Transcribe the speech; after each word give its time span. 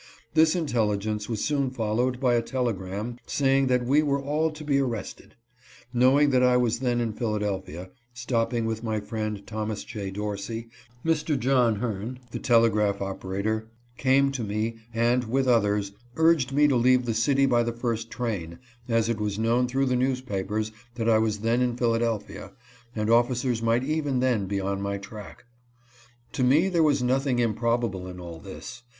This 0.33 0.55
intelligence 0.55 1.29
was 1.29 1.43
soon 1.45 1.69
followed 1.69 2.19
by 2.19 2.33
a 2.33 2.41
telegram 2.41 3.19
saying 3.27 3.67
that 3.67 3.85
we 3.85 4.01
were 4.01 4.19
all 4.19 4.49
to 4.49 4.63
be 4.63 4.79
arrested. 4.79 5.35
Knowing 5.93 6.31
that 6.31 6.41
I 6.41 6.57
was 6.57 6.79
then 6.79 6.99
in 6.99 7.13
Philadelphia, 7.13 7.91
stopping 8.11 8.65
with 8.65 8.81
my 8.83 8.99
friend 8.99 9.45
Thomas 9.45 9.83
J. 9.83 10.09
Dorsey, 10.09 10.69
Mr. 11.05 11.37
John 11.37 11.75
Hern, 11.75 12.17
the 12.31 12.39
telegraph 12.39 12.99
operator, 12.99 13.69
came 13.95 14.31
to 14.31 14.41
SAVES 14.41 14.49
HIS 14.51 14.57
PAPERS. 14.57 14.83
377 14.93 15.01
me 15.03 15.09
and, 15.11 15.31
with 15.31 15.47
others, 15.47 15.91
urged 16.15 16.51
me 16.51 16.67
to 16.67 16.75
leave 16.75 17.05
the 17.05 17.13
city 17.13 17.45
by 17.45 17.61
the 17.61 17.71
first 17.71 18.09
train, 18.09 18.57
as 18.89 19.07
it 19.07 19.19
was 19.19 19.37
known 19.37 19.67
through 19.67 19.85
the 19.85 19.95
newspapers 19.95 20.71
that 20.95 21.07
I 21.09 21.19
was 21.19 21.41
then 21.41 21.61
in 21.61 21.77
Philadelphia, 21.77 22.53
and 22.95 23.07
officers 23.11 23.61
might 23.61 23.83
even 23.83 24.19
then 24.19 24.47
be 24.47 24.59
on 24.59 24.81
my 24.81 24.97
track. 24.97 25.45
To 26.31 26.43
me 26.43 26.69
there 26.69 26.81
was 26.81 27.03
nothing 27.03 27.37
improbable 27.37 28.07
in 28.07 28.19
all 28.19 28.39
this. 28.39 28.81